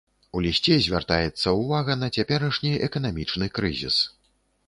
[0.37, 4.01] У лісце звяртаецца ўвага на цяперашні эканамічны крызіс.